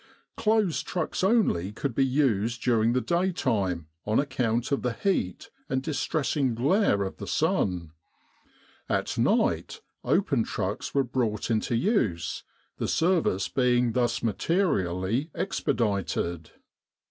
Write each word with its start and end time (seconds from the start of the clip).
Closed 0.35 0.87
trucks 0.87 1.23
only 1.23 1.71
could 1.71 1.93
be 1.93 2.03
used 2.03 2.63
during 2.63 2.93
the 2.93 3.01
daytime 3.01 3.85
on 4.03 4.19
account 4.19 4.71
of 4.71 4.81
the 4.81 4.93
heat 4.93 5.51
and 5.69 5.83
dis 5.83 6.03
tressing 6.05 6.55
glare 6.55 7.03
of 7.03 7.17
the 7.17 7.27
sun; 7.27 7.91
at 8.89 9.15
night 9.19 9.81
open 10.03 10.43
trucks 10.43 10.95
were 10.95 11.03
brought 11.03 11.51
into 11.51 11.75
use, 11.75 12.41
the 12.79 12.87
service 12.87 13.47
being 13.47 13.91
thus 13.91 14.23
materially 14.23 15.29
expedited. 15.35 16.49